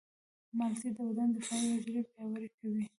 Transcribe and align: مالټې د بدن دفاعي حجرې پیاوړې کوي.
مالټې 0.57 0.89
د 0.95 0.97
بدن 1.07 1.29
دفاعي 1.35 1.69
حجرې 1.75 2.01
پیاوړې 2.11 2.49
کوي. 2.57 2.83